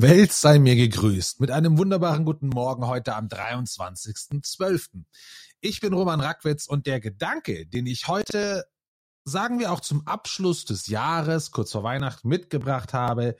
Welt 0.00 0.32
sei 0.32 0.60
mir 0.60 0.76
gegrüßt 0.76 1.40
mit 1.40 1.50
einem 1.50 1.76
wunderbaren 1.76 2.24
guten 2.24 2.46
Morgen 2.46 2.86
heute 2.86 3.16
am 3.16 3.26
23.12. 3.26 5.02
Ich 5.60 5.80
bin 5.80 5.92
Roman 5.92 6.20
Rackwitz 6.20 6.68
und 6.68 6.86
der 6.86 7.00
Gedanke, 7.00 7.66
den 7.66 7.86
ich 7.86 8.06
heute, 8.06 8.64
sagen 9.24 9.58
wir 9.58 9.72
auch 9.72 9.80
zum 9.80 10.06
Abschluss 10.06 10.64
des 10.64 10.86
Jahres, 10.86 11.50
kurz 11.50 11.72
vor 11.72 11.82
Weihnachten 11.82 12.28
mitgebracht 12.28 12.92
habe, 12.94 13.34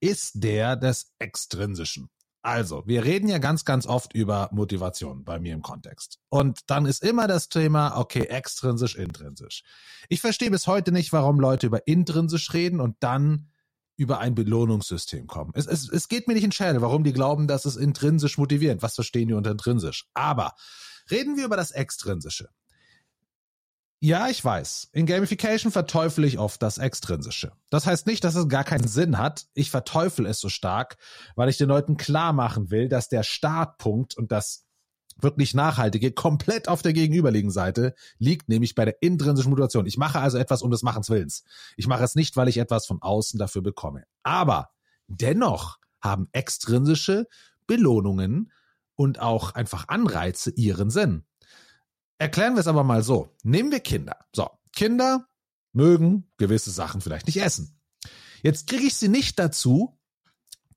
ist 0.00 0.42
der 0.42 0.76
des 0.76 1.12
Extrinsischen. 1.18 2.08
Also, 2.40 2.84
wir 2.86 3.04
reden 3.04 3.28
ja 3.28 3.36
ganz, 3.36 3.66
ganz 3.66 3.86
oft 3.86 4.14
über 4.14 4.48
Motivation 4.50 5.24
bei 5.24 5.38
mir 5.38 5.52
im 5.52 5.60
Kontext. 5.60 6.20
Und 6.30 6.60
dann 6.68 6.86
ist 6.86 7.02
immer 7.02 7.26
das 7.26 7.50
Thema, 7.50 7.98
okay, 7.98 8.22
extrinsisch, 8.22 8.96
intrinsisch. 8.96 9.62
Ich 10.08 10.22
verstehe 10.22 10.50
bis 10.50 10.66
heute 10.66 10.90
nicht, 10.90 11.12
warum 11.12 11.38
Leute 11.38 11.66
über 11.66 11.86
intrinsisch 11.86 12.54
reden 12.54 12.80
und 12.80 12.96
dann 13.00 13.50
über 13.98 14.20
ein 14.20 14.34
Belohnungssystem 14.34 15.26
kommen. 15.26 15.50
Es, 15.54 15.66
es, 15.66 15.88
es 15.90 16.08
geht 16.08 16.28
mir 16.28 16.34
nicht 16.34 16.44
in 16.44 16.52
Schädel, 16.52 16.80
warum 16.80 17.02
die 17.02 17.12
glauben, 17.12 17.48
dass 17.48 17.64
es 17.64 17.76
intrinsisch 17.76 18.38
motivierend. 18.38 18.80
Was 18.80 18.94
verstehen 18.94 19.28
die 19.28 19.34
unter 19.34 19.50
intrinsisch? 19.50 20.06
Aber 20.14 20.54
reden 21.10 21.36
wir 21.36 21.44
über 21.44 21.56
das 21.56 21.72
Extrinsische. 21.72 22.48
Ja, 24.00 24.28
ich 24.28 24.44
weiß. 24.44 24.90
In 24.92 25.06
Gamification 25.06 25.72
verteufel 25.72 26.22
ich 26.24 26.38
oft 26.38 26.62
das 26.62 26.78
Extrinsische. 26.78 27.50
Das 27.70 27.86
heißt 27.86 28.06
nicht, 28.06 28.22
dass 28.22 28.36
es 28.36 28.48
gar 28.48 28.62
keinen 28.62 28.86
Sinn 28.86 29.18
hat. 29.18 29.46
Ich 29.54 29.72
verteufel 29.72 30.24
es 30.26 30.38
so 30.38 30.48
stark, 30.48 30.96
weil 31.34 31.48
ich 31.48 31.56
den 31.56 31.68
Leuten 31.68 31.96
klar 31.96 32.32
machen 32.32 32.70
will, 32.70 32.88
dass 32.88 33.08
der 33.08 33.24
Startpunkt 33.24 34.16
und 34.16 34.30
das 34.30 34.67
wirklich 35.20 35.54
nachhaltige 35.54 36.12
komplett 36.12 36.68
auf 36.68 36.82
der 36.82 36.92
gegenüberliegenden 36.92 37.52
Seite 37.52 37.94
liegt, 38.18 38.48
nämlich 38.48 38.74
bei 38.74 38.84
der 38.84 39.02
intrinsischen 39.02 39.50
Motivation. 39.50 39.86
Ich 39.86 39.98
mache 39.98 40.20
also 40.20 40.38
etwas 40.38 40.62
um 40.62 40.70
des 40.70 40.82
Machens 40.82 41.10
Willens. 41.10 41.44
Ich 41.76 41.86
mache 41.86 42.04
es 42.04 42.14
nicht, 42.14 42.36
weil 42.36 42.48
ich 42.48 42.58
etwas 42.58 42.86
von 42.86 43.02
außen 43.02 43.38
dafür 43.38 43.62
bekomme. 43.62 44.04
Aber 44.22 44.70
dennoch 45.06 45.78
haben 46.00 46.28
extrinsische 46.32 47.26
Belohnungen 47.66 48.52
und 48.94 49.20
auch 49.20 49.54
einfach 49.54 49.88
Anreize 49.88 50.50
ihren 50.50 50.90
Sinn. 50.90 51.24
Erklären 52.18 52.54
wir 52.54 52.60
es 52.60 52.66
aber 52.66 52.84
mal 52.84 53.02
so. 53.02 53.34
Nehmen 53.42 53.70
wir 53.70 53.80
Kinder. 53.80 54.16
So, 54.34 54.48
Kinder 54.74 55.26
mögen 55.72 56.30
gewisse 56.36 56.70
Sachen 56.70 57.00
vielleicht 57.00 57.26
nicht 57.26 57.40
essen. 57.40 57.80
Jetzt 58.42 58.68
kriege 58.68 58.84
ich 58.84 58.94
sie 58.94 59.08
nicht 59.08 59.38
dazu, 59.38 59.97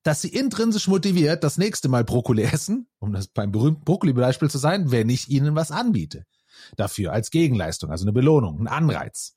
dass 0.04 0.22
sie 0.22 0.30
intrinsisch 0.30 0.88
motiviert 0.88 1.44
das 1.44 1.58
nächste 1.58 1.90
Mal 1.90 2.04
Brokkoli 2.04 2.44
essen, 2.44 2.88
um 3.00 3.14
das 3.14 3.28
beim 3.28 3.52
berühmten 3.52 3.84
Brokkoli-Beispiel 3.84 4.50
zu 4.50 4.58
sein, 4.58 4.92
wenn 4.92 5.10
ich 5.10 5.30
ihnen 5.30 5.56
was 5.56 5.72
anbiete. 5.72 6.26
Dafür 6.76 7.12
als 7.14 7.32
Gegenleistung, 7.32 7.92
also 7.92 8.04
eine 8.04 8.14
Belohnung, 8.14 8.60
ein 8.60 8.68
Anreiz. 8.68 9.36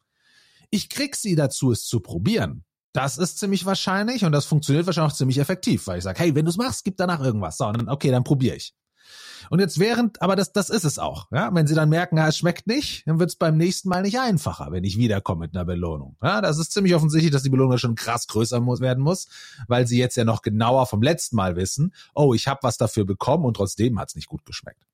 Ich 0.71 0.89
krieg 0.89 1.17
sie 1.17 1.37
dazu, 1.37 1.71
es 1.71 1.87
zu 1.87 2.01
probieren. 2.01 2.65
Das 2.93 3.19
ist 3.19 3.39
ziemlich 3.39 3.67
wahrscheinlich 3.67 4.25
und 4.25 4.33
das 4.33 4.45
funktioniert 4.45 4.87
wahrscheinlich 4.87 5.13
auch 5.13 5.17
ziemlich 5.17 5.39
effektiv, 5.39 5.87
weil 5.87 5.99
ich 5.99 6.05
sage, 6.05 6.19
hey, 6.21 6.35
wenn 6.35 6.45
du 6.45 6.51
es 6.51 6.57
machst, 6.57 6.85
gib 6.85 6.97
danach 6.97 7.21
irgendwas. 7.21 7.57
So, 7.57 7.71
dann, 7.71 7.89
okay, 7.89 8.11
dann 8.11 8.25
probiere 8.25 8.57
ich. 8.57 8.75
Und 9.51 9.61
jetzt 9.61 9.79
während, 9.79 10.21
aber 10.23 10.37
das, 10.37 10.53
das 10.53 10.71
ist 10.71 10.85
es 10.85 10.99
auch. 10.99 11.31
Ja? 11.33 11.55
Wenn 11.55 11.67
sie 11.67 11.75
dann 11.75 11.89
merken, 11.89 12.17
ja, 12.17 12.29
es 12.29 12.37
schmeckt 12.37 12.67
nicht, 12.67 13.07
dann 13.07 13.19
wird 13.19 13.31
es 13.31 13.37
beim 13.37 13.57
nächsten 13.57 13.89
Mal 13.89 14.03
nicht 14.03 14.19
einfacher, 14.19 14.69
wenn 14.71 14.85
ich 14.85 14.99
wiederkomme 14.99 15.41
mit 15.41 15.55
einer 15.55 15.65
Belohnung. 15.65 16.17
Ja? 16.23 16.41
Das 16.41 16.59
ist 16.59 16.73
ziemlich 16.73 16.95
offensichtlich, 16.95 17.33
dass 17.33 17.43
die 17.43 17.51
Belohnung 17.51 17.79
schon 17.79 17.95
krass 17.95 18.27
größer 18.27 18.61
muss, 18.61 18.81
werden 18.81 19.03
muss, 19.03 19.27
weil 19.69 19.87
sie 19.87 19.99
jetzt 19.99 20.17
ja 20.17 20.25
noch 20.25 20.43
genauer 20.43 20.87
vom 20.87 21.03
letzten 21.03 21.37
Mal 21.37 21.57
wissen, 21.57 21.95
oh, 22.15 22.35
ich 22.35 22.49
habe 22.49 22.61
was 22.63 22.77
dafür 22.77 23.05
bekommen 23.05 23.45
und 23.45 23.57
trotzdem 23.57 23.99
hat 23.99 24.09
es 24.09 24.15
nicht 24.15 24.29
gut 24.29 24.45
geschmeckt. 24.45 24.85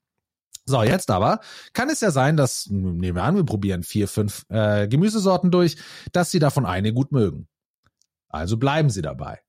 So, 0.66 0.82
jetzt 0.82 1.10
aber 1.10 1.40
kann 1.72 1.88
es 1.90 2.00
ja 2.00 2.10
sein, 2.10 2.36
dass, 2.36 2.66
nehmen 2.70 3.16
wir 3.16 3.24
an, 3.24 3.34
wir 3.34 3.44
probieren 3.44 3.82
vier, 3.82 4.06
fünf 4.06 4.44
äh, 4.50 4.86
Gemüsesorten 4.86 5.50
durch, 5.50 5.76
dass 6.12 6.30
sie 6.30 6.38
davon 6.38 6.64
eine 6.66 6.92
gut 6.92 7.12
mögen. 7.12 7.48
Also 8.28 8.56
bleiben 8.56 8.90
sie 8.90 9.02
dabei. 9.02 9.40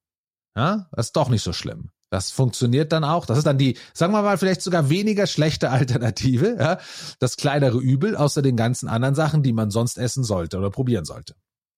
Ja, 0.55 0.89
das 0.91 1.07
ist 1.07 1.15
doch 1.15 1.29
nicht 1.29 1.43
so 1.43 1.53
schlimm. 1.53 1.91
Das 2.11 2.29
funktioniert 2.29 2.91
dann 2.91 3.05
auch. 3.05 3.25
Das 3.25 3.37
ist 3.37 3.47
dann 3.47 3.57
die, 3.57 3.77
sagen 3.93 4.11
wir 4.11 4.21
mal, 4.21 4.37
vielleicht 4.37 4.61
sogar 4.61 4.89
weniger 4.89 5.27
schlechte 5.27 5.71
Alternative, 5.71 6.57
ja, 6.59 6.77
das 7.19 7.37
kleinere 7.37 7.79
Übel 7.79 8.17
außer 8.17 8.41
den 8.41 8.57
ganzen 8.57 8.89
anderen 8.89 9.15
Sachen, 9.15 9.43
die 9.43 9.53
man 9.53 9.71
sonst 9.71 9.97
essen 9.97 10.25
sollte 10.25 10.57
oder 10.57 10.69
probieren 10.69 11.05
sollte. 11.05 11.35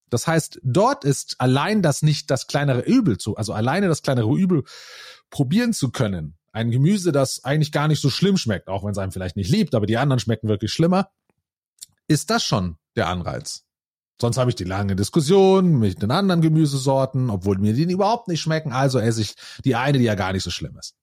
Das 0.09 0.25
heißt, 0.25 0.59
dort 0.63 1.06
ist 1.06 1.35
allein 1.38 1.84
das 1.84 2.02
nicht 2.02 2.31
das 2.31 2.47
kleinere 2.47 2.81
Übel 2.81 3.19
zu, 3.19 3.38
also 3.38 3.53
alleine 3.53 3.88
das 3.88 4.02
kleinere 4.02 4.35
Übel 4.35 4.63
probieren 5.30 5.72
zu 5.72 5.91
können. 5.91 6.36
Ein 6.52 6.72
Gemüse, 6.72 7.12
das 7.12 7.44
eigentlich 7.44 7.72
gar 7.72 7.88
nicht 7.88 8.02
so 8.02 8.09
schlimm 8.09 8.38
schmeckt, 8.38 8.69
auch 8.69 8.84
wenn 8.84 8.91
es 8.91 8.97
einem 8.97 9.12
vielleicht 9.12 9.36
nicht 9.36 9.52
liebt, 9.52 9.75
aber 9.75 9.86
die 9.86 9.97
anderen 9.97 10.19
schmecken 10.19 10.47
wirklich 10.47 10.74
schlimmer, 10.74 11.09
ist 12.07 12.31
das 12.31 12.44
schon 12.44 12.78
der 12.96 13.07
Anreiz. 13.07 13.66
Sonst 14.22 14.38
habe 14.38 14.51
ich 14.51 14.56
die 14.56 14.63
lange 14.63 14.96
Diskussion 14.96 15.79
mit 15.79 16.01
den 16.01 16.12
anderen 16.12 16.41
Gemüsesorten, 16.41 17.29
obwohl 17.29 17.57
mir 17.57 17.74
die 17.74 17.84
überhaupt 17.84 18.28
nicht 18.28 18.41
schmecken. 18.41 18.72
Also 18.72 19.00
esse 19.00 19.22
ich 19.22 19.35
die 19.66 19.75
eine, 19.75 19.97
die 19.97 20.06
ja 20.06 20.16
gar 20.16 20.34
nicht 20.34 20.44
so 20.44 20.51
schlimm 20.51 20.78
ist. 20.78 20.96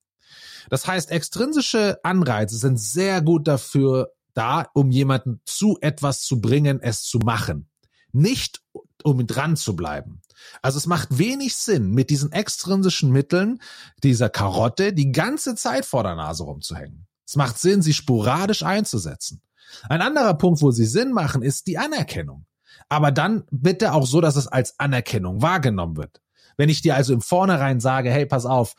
Das 0.69 0.87
heißt, 0.87 1.10
extrinsische 1.10 1.98
Anreize 2.03 2.56
sind 2.56 2.78
sehr 2.78 3.22
gut 3.22 3.48
dafür 3.48 4.12
da, 4.34 4.66
um 4.75 4.91
jemanden 4.91 5.41
zu 5.44 5.78
etwas 5.81 6.22
zu 6.22 6.41
bringen, 6.41 6.81
es 6.81 7.03
zu 7.03 7.19
machen. 7.19 7.69
Nicht 8.12 8.62
um 9.03 9.27
dran 9.27 9.56
zu 9.56 9.75
bleiben. 9.75 10.21
Also 10.62 10.78
es 10.78 10.87
macht 10.87 11.19
wenig 11.19 11.56
Sinn, 11.56 11.91
mit 11.91 12.10
diesen 12.10 12.32
extrinsischen 12.32 13.10
Mitteln 13.10 13.60
dieser 14.03 14.28
Karotte 14.28 14.92
die 14.92 15.12
ganze 15.12 15.54
Zeit 15.54 15.84
vor 15.84 16.03
der 16.03 16.16
Nase 16.16 16.44
rumzuhängen. 16.44 17.06
Es 17.27 17.37
macht 17.37 17.59
Sinn, 17.59 17.82
sie 17.82 17.94
sporadisch 17.94 18.62
einzusetzen. 18.62 19.42
Ein 19.88 20.03
anderer 20.03 20.34
Punkt, 20.34 20.62
wo 20.62 20.71
sie 20.71 20.87
Sinn 20.87 21.12
machen, 21.12 21.42
ist 21.42 21.66
die 21.66 21.78
Anerkennung 21.78 22.47
aber 22.88 23.12
dann 23.12 23.44
bitte 23.50 23.92
auch 23.92 24.06
so, 24.06 24.20
dass 24.20 24.36
es 24.36 24.48
als 24.48 24.78
Anerkennung 24.78 25.42
wahrgenommen 25.42 25.97
wird. 25.97 26.20
Wenn 26.56 26.69
ich 26.69 26.82
dir 26.82 26.94
also 26.97 27.12
im 27.12 27.20
Vornherein 27.20 27.81
sage, 27.81 28.10
hey, 28.10 28.26
pass 28.26 28.44
auf, 28.44 28.75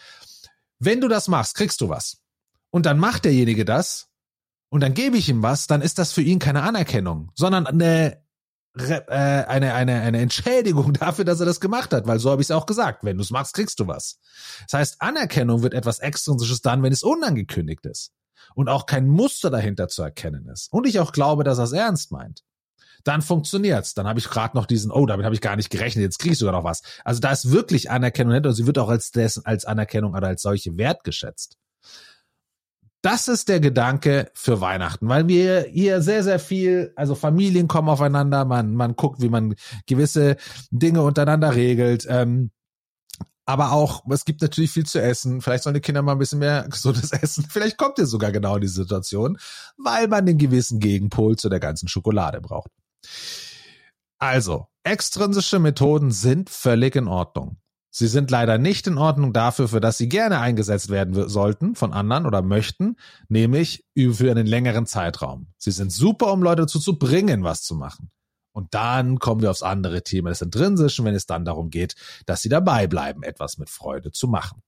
wenn 0.79 1.01
du 1.01 1.07
das 1.07 1.27
machst, 1.27 1.55
kriegst 1.55 1.81
du 1.81 1.89
was. 1.89 2.21
Und 2.69 2.85
dann 2.85 2.99
macht 2.99 3.25
derjenige 3.25 3.65
das 3.65 4.09
und 4.69 4.81
dann 4.81 4.93
gebe 4.93 5.17
ich 5.17 5.29
ihm 5.29 5.43
was, 5.43 5.67
dann 5.67 5.81
ist 5.81 5.99
das 5.99 6.11
für 6.11 6.21
ihn 6.21 6.39
keine 6.39 6.63
Anerkennung, 6.63 7.31
sondern 7.35 7.67
eine, 7.67 8.21
äh, 8.77 9.03
eine, 9.09 9.73
eine, 9.73 10.01
eine 10.01 10.19
Entschädigung 10.19 10.93
dafür, 10.99 11.25
dass 11.25 11.39
er 11.39 11.45
das 11.45 11.59
gemacht 11.59 11.93
hat, 11.93 12.07
weil 12.07 12.19
so 12.19 12.31
habe 12.31 12.41
ich 12.41 12.47
es 12.47 12.51
auch 12.51 12.65
gesagt. 12.65 13.03
Wenn 13.03 13.17
du 13.17 13.23
es 13.23 13.31
machst, 13.31 13.53
kriegst 13.53 13.79
du 13.79 13.87
was. 13.87 14.19
Das 14.69 14.79
heißt, 14.79 15.01
Anerkennung 15.01 15.61
wird 15.61 15.73
etwas 15.73 15.99
Extrinsisches 15.99 16.61
dann, 16.61 16.83
wenn 16.83 16.93
es 16.93 17.03
unangekündigt 17.03 17.85
ist 17.85 18.13
und 18.55 18.69
auch 18.69 18.85
kein 18.85 19.07
Muster 19.07 19.49
dahinter 19.49 19.87
zu 19.87 20.03
erkennen 20.03 20.47
ist. 20.47 20.71
Und 20.71 20.87
ich 20.87 20.99
auch 20.99 21.11
glaube, 21.11 21.43
dass 21.43 21.57
er 21.57 21.65
es 21.65 21.71
ernst 21.73 22.11
meint 22.11 22.43
dann 23.03 23.21
funktioniert's. 23.21 23.93
Dann 23.93 24.07
habe 24.07 24.19
ich 24.19 24.29
gerade 24.29 24.55
noch 24.55 24.65
diesen, 24.65 24.91
oh, 24.91 25.05
damit 25.05 25.25
habe 25.25 25.35
ich 25.35 25.41
gar 25.41 25.55
nicht 25.55 25.69
gerechnet, 25.69 26.03
jetzt 26.03 26.19
kriege 26.19 26.33
ich 26.33 26.39
sogar 26.39 26.53
noch 26.53 26.63
was. 26.63 26.81
Also 27.03 27.19
da 27.19 27.31
ist 27.31 27.51
wirklich 27.51 27.89
Anerkennung 27.91 28.35
und 28.35 28.53
sie 28.53 28.67
wird 28.67 28.77
auch 28.77 28.89
als, 28.89 29.11
des, 29.11 29.43
als 29.45 29.65
Anerkennung 29.65 30.13
oder 30.13 30.27
als 30.27 30.41
solche 30.41 30.77
wertgeschätzt. 30.77 31.57
Das 33.03 33.27
ist 33.27 33.49
der 33.49 33.59
Gedanke 33.59 34.29
für 34.35 34.61
Weihnachten, 34.61 35.09
weil 35.09 35.27
wir 35.27 35.65
hier 35.71 36.03
sehr, 36.03 36.23
sehr 36.23 36.37
viel, 36.37 36.93
also 36.95 37.15
Familien 37.15 37.67
kommen 37.67 37.89
aufeinander, 37.89 38.45
man, 38.45 38.75
man 38.75 38.95
guckt, 38.95 39.21
wie 39.21 39.29
man 39.29 39.55
gewisse 39.87 40.37
Dinge 40.69 41.01
untereinander 41.01 41.55
regelt. 41.55 42.05
Ähm, 42.07 42.51
aber 43.45 43.71
auch, 43.71 44.03
es 44.11 44.23
gibt 44.23 44.41
natürlich 44.41 44.71
viel 44.71 44.85
zu 44.85 45.01
essen. 45.01 45.41
Vielleicht 45.41 45.63
sollen 45.63 45.73
die 45.73 45.81
Kinder 45.81 46.03
mal 46.03 46.13
ein 46.13 46.19
bisschen 46.19 46.39
mehr 46.39 46.67
gesundes 46.69 47.11
essen. 47.11 47.45
Vielleicht 47.49 47.77
kommt 47.77 47.97
ihr 47.97 48.05
sogar 48.05 48.31
genau 48.31 48.55
in 48.55 48.61
die 48.61 48.67
Situation, 48.67 49.37
weil 49.77 50.07
man 50.07 50.25
den 50.25 50.37
gewissen 50.37 50.79
Gegenpol 50.79 51.37
zu 51.37 51.49
der 51.49 51.59
ganzen 51.59 51.87
Schokolade 51.87 52.39
braucht. 52.39 52.69
Also, 54.17 54.67
extrinsische 54.83 55.59
Methoden 55.59 56.11
sind 56.11 56.49
völlig 56.49 56.95
in 56.95 57.07
Ordnung. 57.07 57.57
Sie 57.93 58.07
sind 58.07 58.31
leider 58.31 58.57
nicht 58.57 58.87
in 58.87 58.97
Ordnung 58.97 59.33
dafür, 59.33 59.67
für 59.67 59.81
das 59.81 59.97
sie 59.97 60.07
gerne 60.07 60.39
eingesetzt 60.39 60.89
werden 60.89 61.27
sollten 61.27 61.75
von 61.75 61.91
anderen 61.91 62.25
oder 62.25 62.41
möchten, 62.41 62.95
nämlich 63.27 63.83
für 63.95 64.31
einen 64.31 64.47
längeren 64.47 64.85
Zeitraum. 64.85 65.47
Sie 65.57 65.71
sind 65.71 65.91
super, 65.91 66.31
um 66.31 66.41
Leute 66.41 66.61
dazu 66.61 66.79
zu 66.79 66.97
bringen, 66.97 67.43
was 67.43 67.63
zu 67.63 67.75
machen. 67.75 68.09
Und 68.53 68.73
dann 68.73 69.19
kommen 69.19 69.41
wir 69.41 69.51
aufs 69.51 69.61
andere 69.61 70.03
Thema 70.03 70.29
des 70.29 70.41
Intrinsischen, 70.41 71.03
wenn 71.03 71.15
es 71.15 71.25
dann 71.25 71.43
darum 71.43 71.69
geht, 71.69 71.95
dass 72.25 72.41
sie 72.41 72.49
dabei 72.49 72.87
bleiben, 72.87 73.23
etwas 73.23 73.57
mit 73.57 73.69
Freude 73.69 74.11
zu 74.11 74.27
machen. 74.27 74.61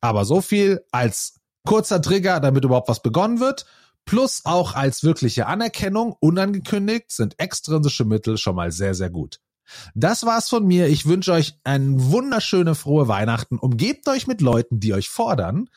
Aber 0.00 0.24
so 0.24 0.40
viel 0.40 0.84
als 0.90 1.40
kurzer 1.64 2.02
Trigger, 2.02 2.40
damit 2.40 2.64
überhaupt 2.64 2.88
was 2.88 3.02
begonnen 3.02 3.40
wird 3.40 3.66
plus 4.06 4.42
auch 4.44 4.74
als 4.74 5.02
wirkliche 5.02 5.46
Anerkennung, 5.46 6.16
unangekündigt, 6.18 7.10
sind 7.10 7.38
extrinsische 7.38 8.06
Mittel 8.06 8.38
schon 8.38 8.56
mal 8.56 8.72
sehr, 8.72 8.94
sehr 8.94 9.10
gut. 9.10 9.40
Das 9.94 10.24
war's 10.24 10.48
von 10.48 10.64
mir. 10.64 10.86
Ich 10.86 11.06
wünsche 11.06 11.32
euch 11.32 11.58
ein 11.64 12.10
wunderschöne, 12.10 12.74
frohe 12.74 13.08
Weihnachten. 13.08 13.58
Umgebt 13.58 14.08
euch 14.08 14.26
mit 14.26 14.40
Leuten, 14.40 14.80
die 14.80 14.94
euch 14.94 15.08
fordern. 15.08 15.68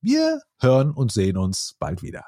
Wir 0.00 0.40
hören 0.58 0.90
und 0.90 1.12
sehen 1.12 1.36
uns 1.36 1.76
bald 1.78 2.02
wieder. 2.02 2.24